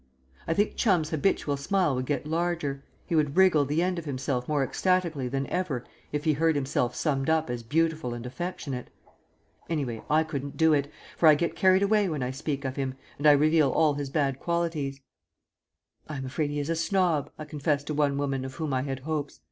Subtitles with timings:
[0.47, 4.47] I think Chum's habitual smile would get larger, he would wriggle the end of himself
[4.47, 8.89] more ecstatically than ever if he heard himself summed up as beautiful and affectionate.
[9.69, 12.95] Anyway, I couldn't do it, for I get carried away when I speak of him
[13.19, 14.99] and I reveal all his bad qualities.
[16.09, 18.81] "I am afraid he is a snob," I confessed to one woman of whom I
[18.81, 19.39] had hopes.